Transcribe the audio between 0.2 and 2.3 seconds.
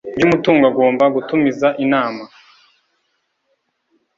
umutungo agomba gutumiza inama